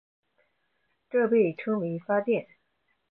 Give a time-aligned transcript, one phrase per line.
[1.11, 2.47] 这被称为发电。